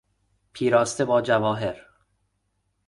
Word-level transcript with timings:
پیراسته 0.53 1.05
با 1.05 1.21
جواهر 1.21 1.85